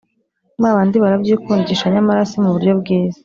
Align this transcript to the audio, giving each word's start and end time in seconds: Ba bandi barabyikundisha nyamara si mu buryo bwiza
Ba 0.61 0.69
bandi 0.75 0.95
barabyikundisha 1.03 1.85
nyamara 1.93 2.27
si 2.29 2.37
mu 2.43 2.49
buryo 2.53 2.73
bwiza 2.81 3.19